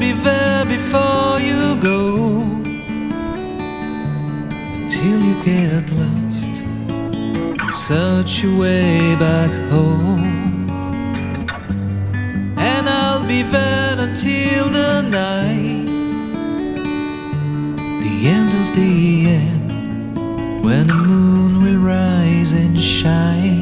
[0.00, 2.24] be there before you go
[4.80, 6.62] until you get lost
[7.62, 10.66] and search your way back home.
[12.56, 15.86] And I'll be there until the night,
[18.04, 23.59] the end of the end, when the moon will rise and shine.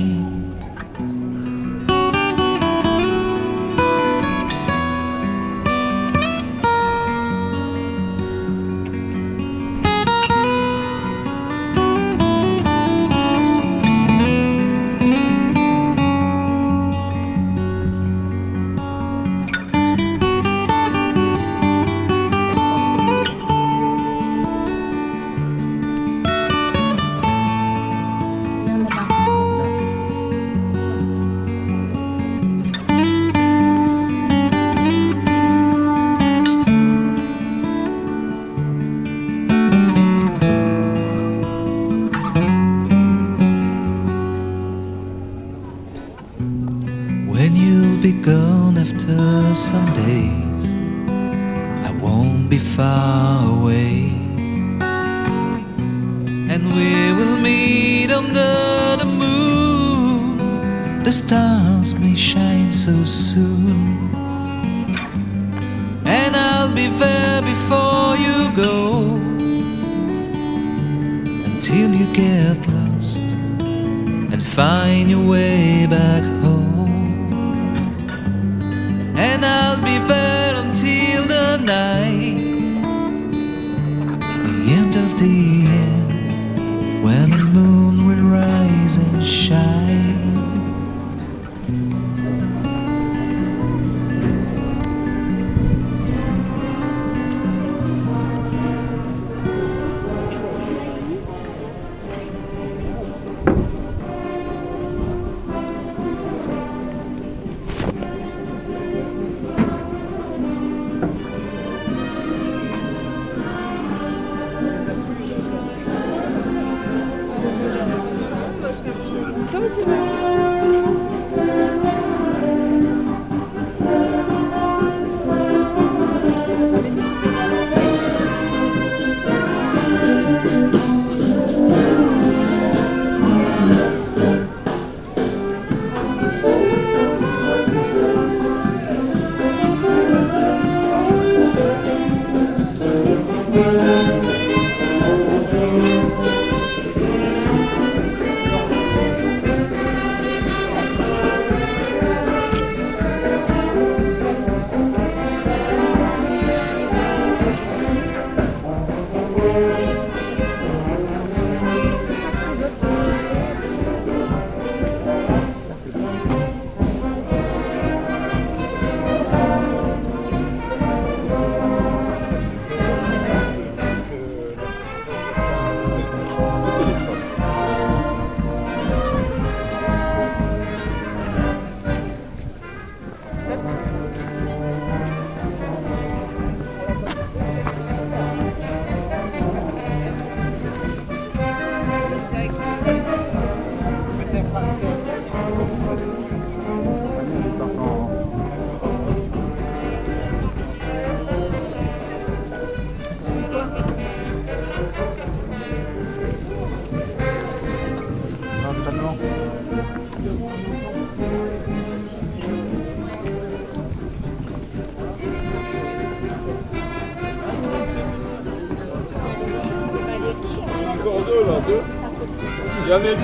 [222.88, 223.22] Il y dit.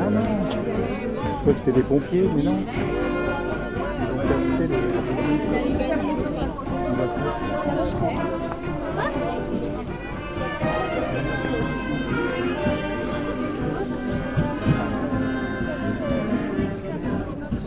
[0.00, 0.20] Ah non.
[0.50, 2.56] Je crois c'était des pompiers, mais non.
[4.14, 4.22] Ils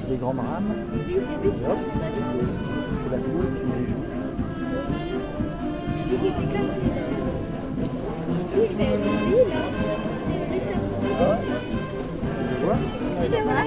[0.09, 0.73] Les grands rames.
[1.07, 1.37] Oui, c'est
[3.77, 4.10] les joues.
[6.21, 6.81] Qui était cassé.
[6.85, 7.01] Là.
[8.55, 9.61] Oui, mais lui là,
[10.23, 10.37] c'est
[12.63, 12.77] vois
[13.19, 13.63] Oui, mais voilà,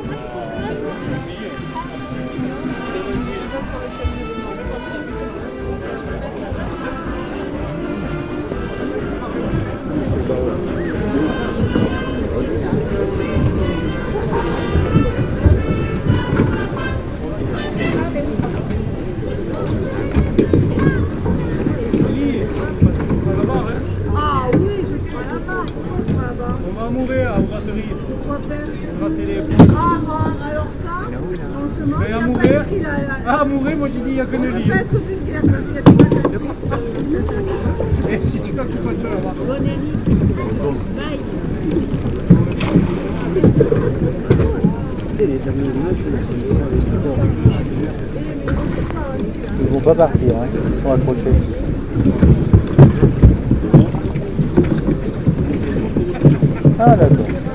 [56.86, 57.53] Ah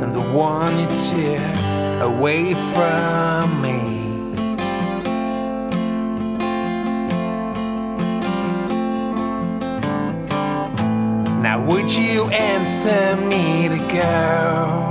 [0.00, 3.80] and the one you tear away from me.
[11.42, 14.88] Now, would you answer me to go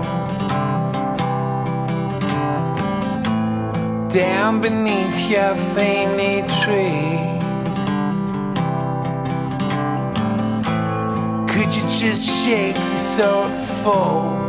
[4.09, 7.39] down beneath your fainted tree?
[11.51, 13.51] Could you just shake this old
[13.81, 14.40] fool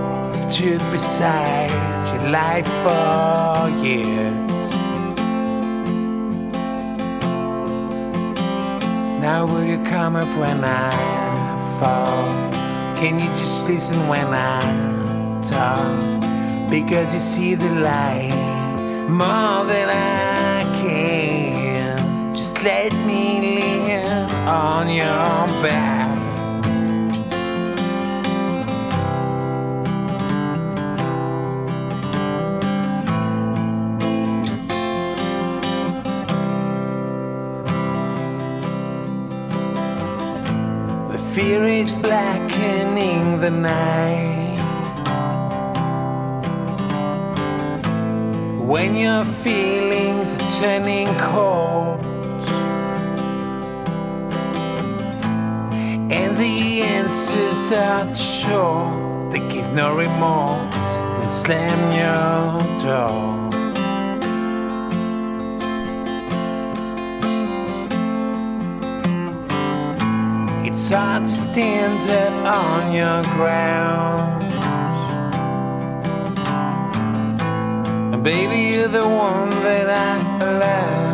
[0.53, 1.71] stood beside
[2.13, 4.71] your life for years?
[9.19, 10.91] Now will you come up when I
[11.81, 12.27] fall?
[12.99, 14.61] Can you just listen when I
[15.41, 16.21] talk?
[16.69, 22.35] Because you see the light more than I can.
[22.37, 24.05] Just let me lean
[24.47, 26.02] on your back.
[41.35, 44.59] Fear is blackening the night.
[48.61, 52.05] When your feelings are turning cold,
[56.13, 63.32] and the answers are sure, they give no remorse, then slam your door.
[70.75, 74.43] It's hard up on your ground.
[78.15, 80.17] And baby, you're the one that I
[80.65, 81.13] love.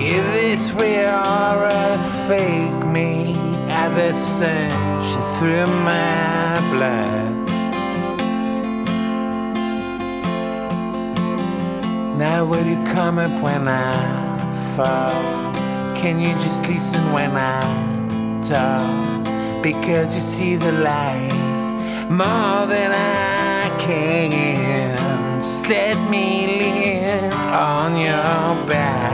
[0.00, 3.36] Is this real or a fake me?
[3.68, 7.32] At the sunshine through my blood.
[12.16, 14.21] Now will you come up when I
[14.76, 17.60] Can you just listen when I
[18.42, 19.62] talk?
[19.62, 21.30] Because you see the light
[22.08, 24.96] more than I can.
[25.42, 29.11] Just let me lean on your back.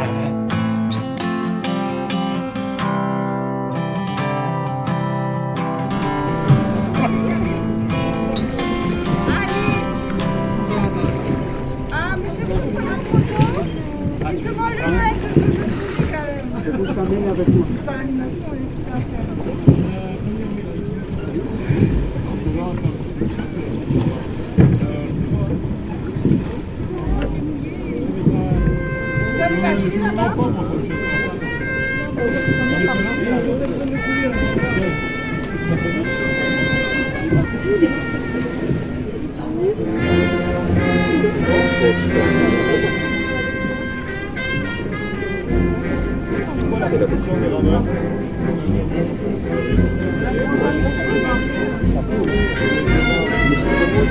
[16.98, 17.06] Même.
[17.06, 17.66] Je vous emmène avec moi.
[17.84, 18.48] Faire l'animation,
[46.88, 47.06] avez la
[47.50, 47.84] là-bas
[50.60, 52.02] Ah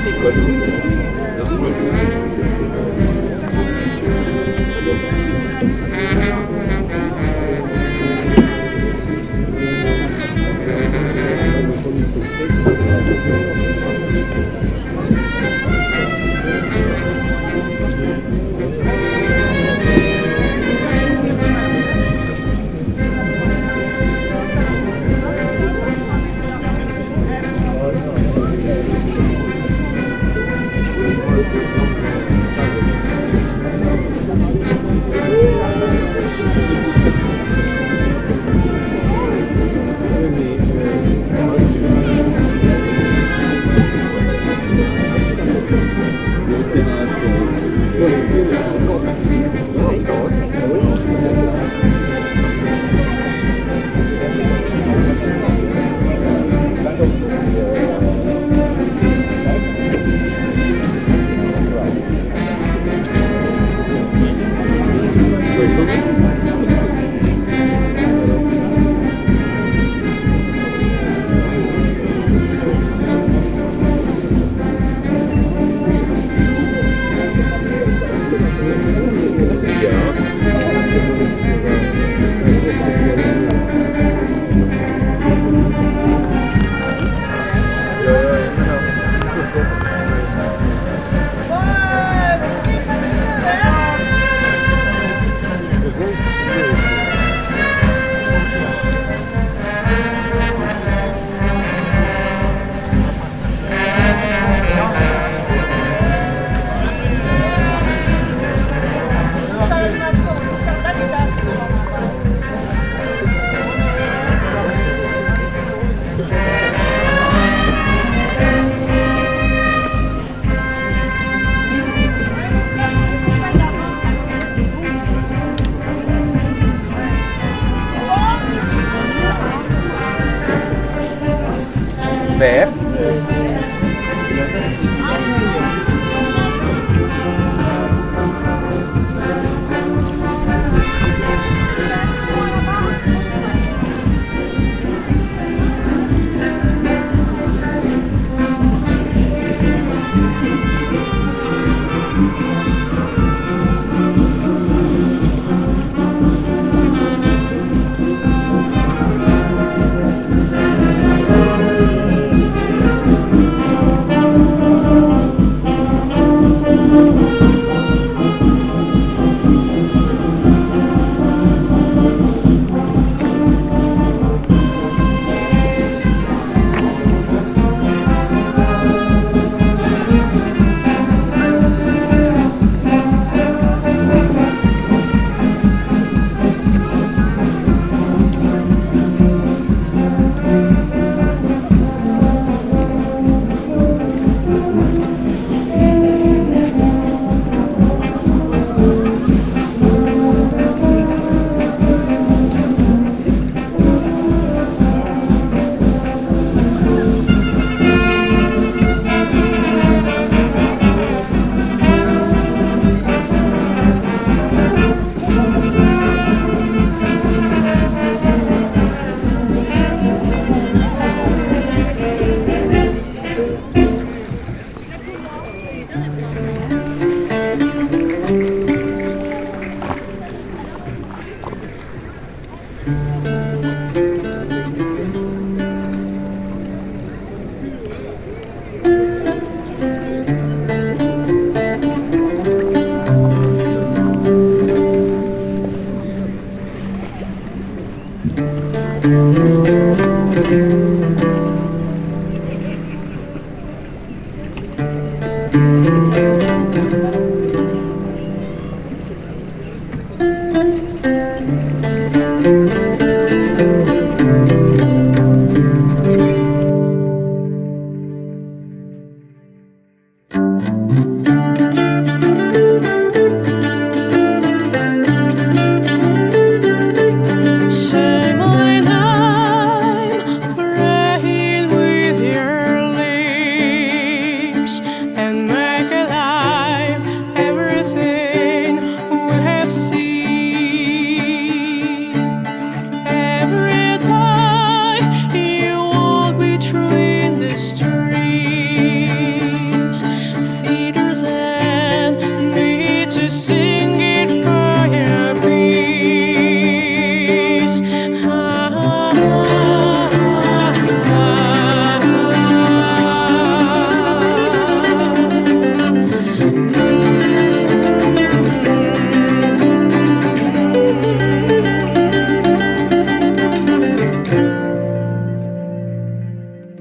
[0.02, 0.22] C'est
[1.58, 1.88] position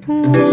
[0.08, 0.47] hmm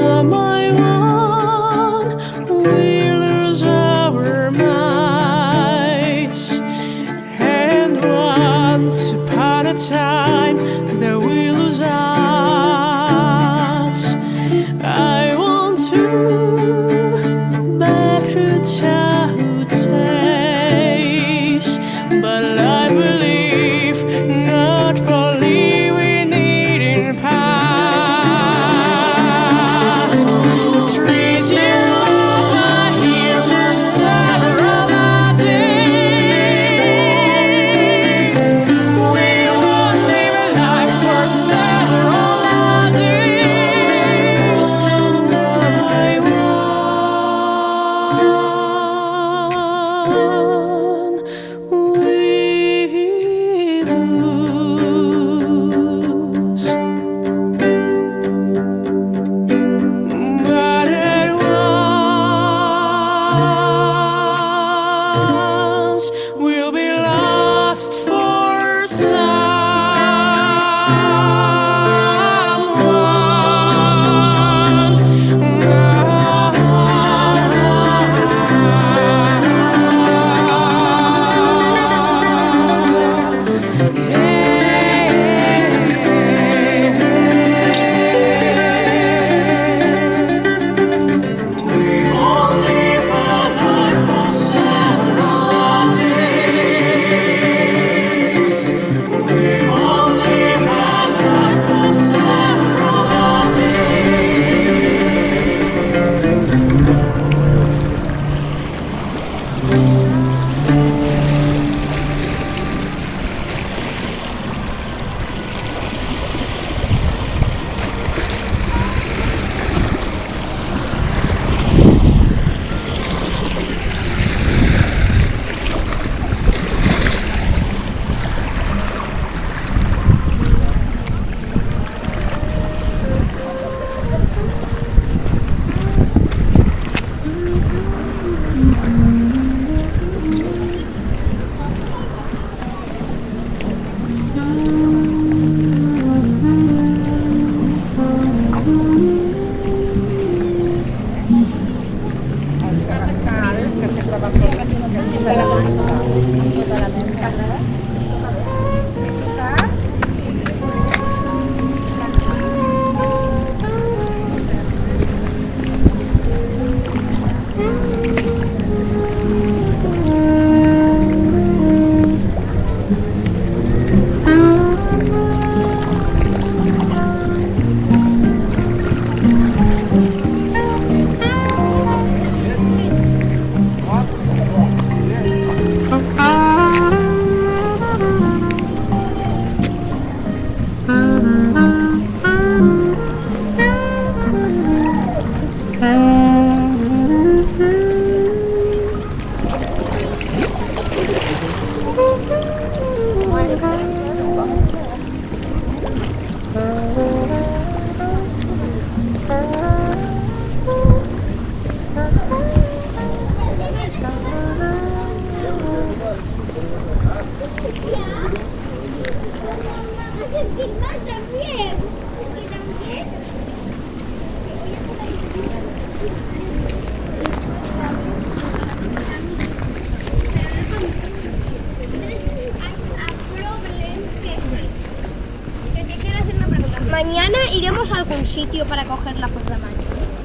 [238.10, 239.76] algún sitio para cogerla por la mano.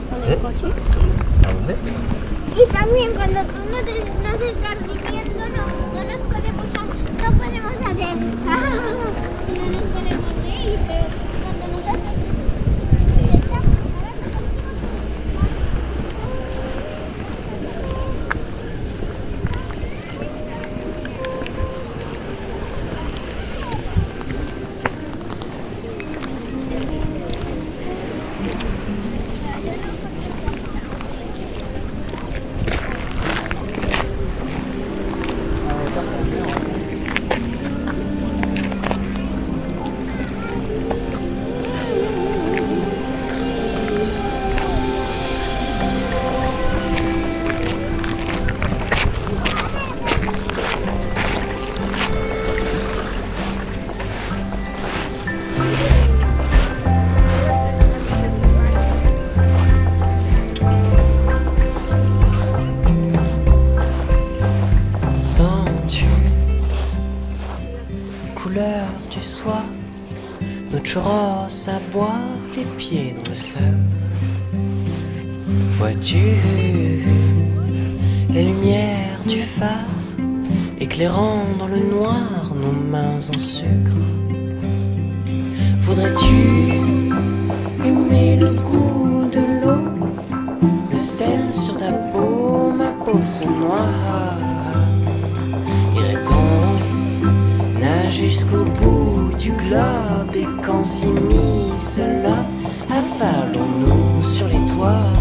[0.09, 0.65] Con el coche.
[1.47, 1.75] ¿A dónde?
[2.55, 5.65] Y también cuando tú no te, nos estás diciendo, no,
[5.95, 6.65] no nos podemos,
[7.21, 8.95] no podemos hacer.
[75.77, 76.17] Vois-tu
[78.33, 79.87] les lumières du phare
[80.79, 83.95] Éclairant dans le noir nos mains en sucre?
[85.81, 86.35] Voudrais-tu
[87.85, 89.83] aimer le goût de l'eau?
[90.91, 93.89] Le sel sur ta peau, ma peau se noie.
[95.95, 100.35] Irait-on nager jusqu'au bout du globe?
[100.35, 102.45] Et quand s'immisce là,
[102.89, 105.13] affalons-nous sur les toits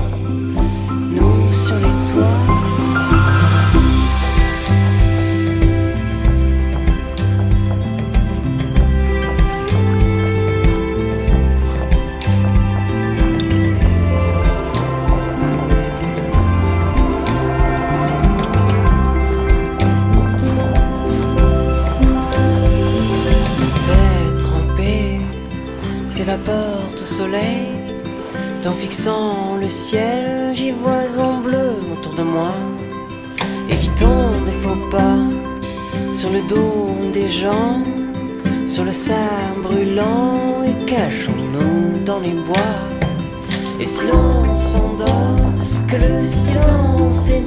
[43.81, 45.53] Et si l'on s'endort,
[45.87, 47.45] que le silence et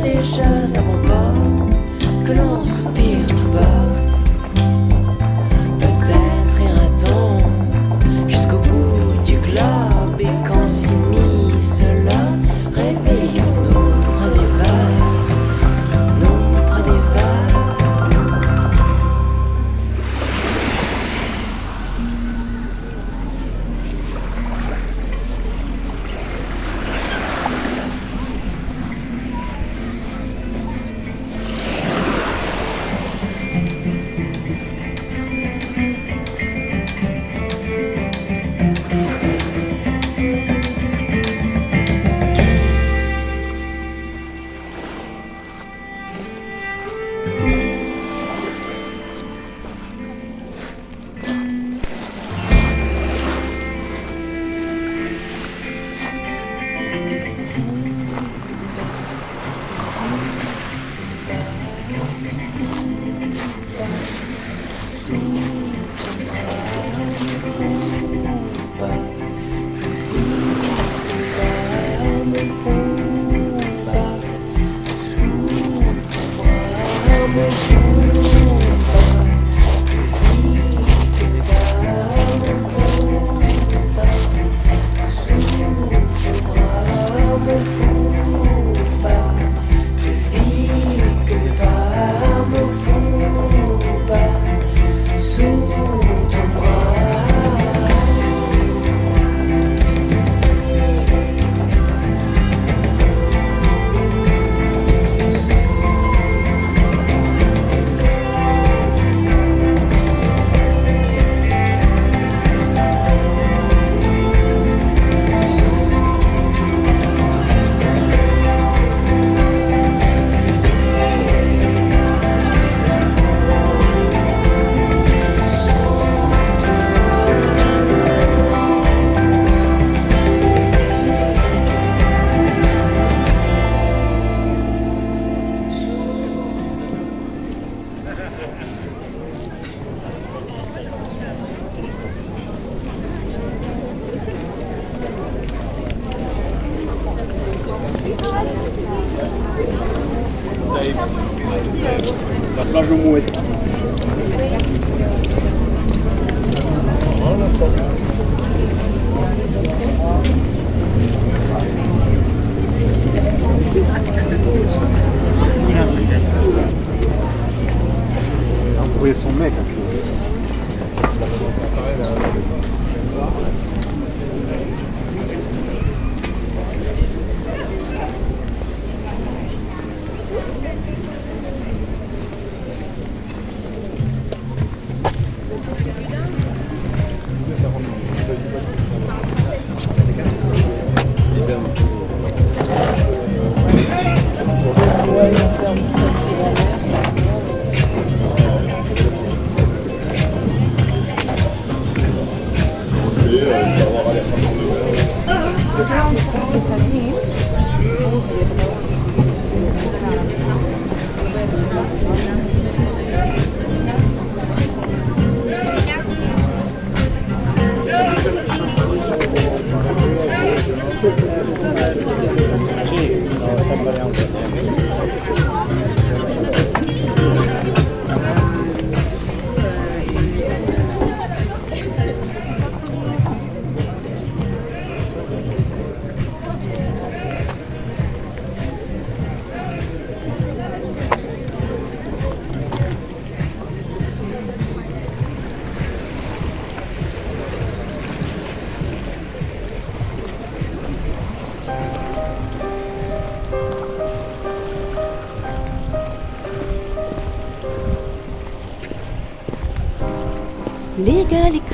[0.00, 1.34] déjà ça bon pas,
[2.24, 2.62] que l'on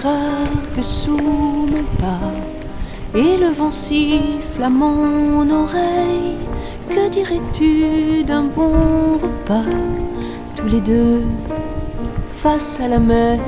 [0.05, 1.17] craquent sous
[1.73, 2.33] mon pas
[3.15, 6.37] et le vent siffle à mon oreille.
[6.91, 9.71] Que dirais-tu d'un bon repas,
[10.57, 11.23] tous les deux
[12.43, 13.39] face à la mer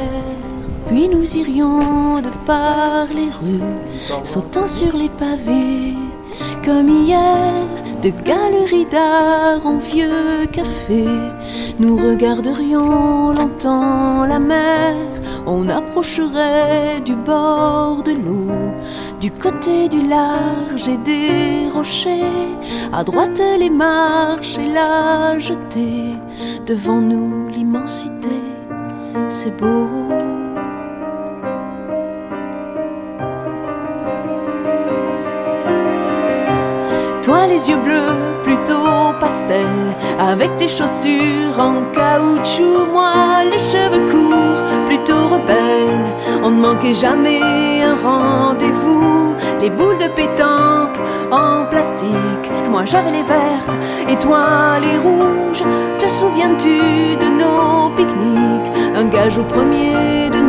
[0.88, 3.74] Puis nous irions de par les rues,
[4.22, 5.94] sautant sur les pavés,
[6.64, 7.52] comme hier,
[8.02, 11.04] de galeries d'art en vieux café.
[11.78, 14.94] Nous regarderions longtemps la mer,
[15.46, 18.72] on approcherait du bord de l'eau,
[19.20, 22.50] du côté du large et des rochers,
[22.92, 26.14] à droite les marches et la jetée,
[26.66, 28.40] devant nous l'immensité,
[29.28, 29.88] c'est beau.
[37.22, 39.66] Toi les yeux bleus, plutôt pastel,
[40.20, 46.06] avec tes chaussures en caoutchouc, moi les cheveux courts, plutôt rebelles.
[46.44, 47.40] On ne manquait jamais
[47.82, 50.98] un rendez-vous, les boules de pétanque
[51.32, 52.46] en plastique.
[52.70, 53.76] Moi j'avais les vertes
[54.08, 55.64] et toi les rouges.
[55.98, 56.78] Te souviens-tu
[57.22, 58.72] de nos pique-niques?
[58.94, 60.40] Un gage au premier de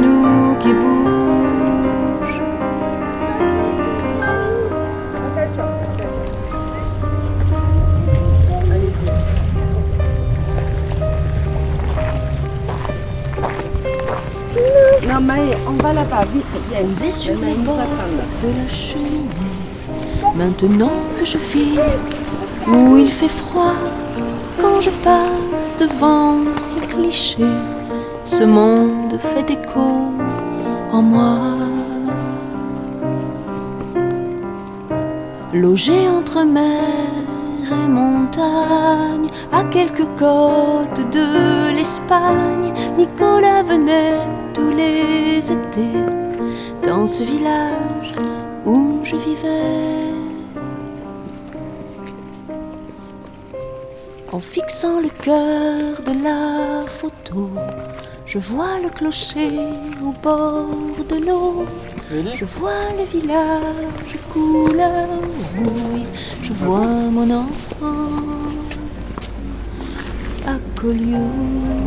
[15.28, 17.12] mais on va là-bas, vite, viens.
[17.12, 17.96] Sur les bords
[18.44, 19.28] de la cheminée.
[20.36, 21.82] Maintenant que je file
[22.68, 23.80] où il fait froid,
[24.62, 26.38] quand je passe devant
[26.70, 27.46] ce cliché,
[28.24, 29.90] ce monde fait écho
[30.92, 31.38] en moi.
[35.54, 36.84] Logé entre mer
[37.72, 44.37] et montagne, à quelques côtes de l'Espagne, Nicolas venait
[44.78, 46.06] les étés
[46.86, 48.14] dans ce village
[48.66, 50.08] où je vivais.
[54.32, 57.50] En fixant le cœur de la photo,
[58.26, 59.52] je vois le clocher
[60.06, 60.68] au bord
[61.10, 61.66] de l'eau.
[62.40, 65.08] Je vois le village couleur
[65.58, 66.06] rouille.
[66.42, 68.12] Je vois mon enfant
[70.46, 71.87] à Collioure.